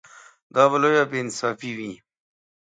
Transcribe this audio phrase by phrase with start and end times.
[0.53, 1.93] دا به لویه بې انصافي وي.